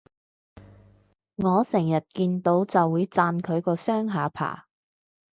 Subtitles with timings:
[1.35, 4.65] 我成日見到就會讚佢個雙下巴